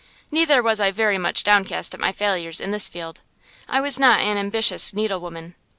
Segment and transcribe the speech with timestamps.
[0.31, 3.21] Neither was I very much downcast at my failures in this field;
[3.69, 5.53] I was not an ambitious needlewoman.